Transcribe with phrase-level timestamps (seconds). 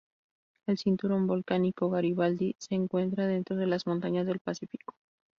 [0.65, 4.95] El Cinturón Volcánico Garibaldi se encuentra dentro de las Montañas del Pacífico.